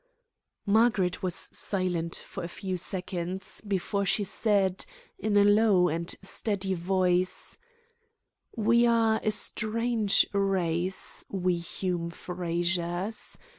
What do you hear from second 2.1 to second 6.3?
for a few seconds before she said, in a low and